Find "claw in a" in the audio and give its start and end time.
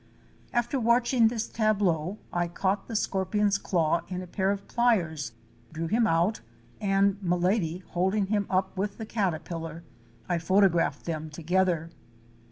3.59-4.25